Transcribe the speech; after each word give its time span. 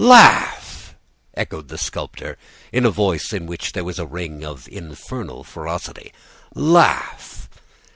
"'Laugh!' 0.03 0.95
echoed 1.35 1.67
the 1.67 1.77
sculptor, 1.77 2.35
in 2.73 2.87
a 2.87 2.89
voice 2.89 3.31
in 3.33 3.45
which 3.45 3.73
there 3.73 3.83
was 3.83 3.99
a 3.99 4.05
ring 4.07 4.43
of 4.43 4.67
infernal 4.69 5.43
ferocity. 5.43 6.11
'Laugh! 6.55 7.47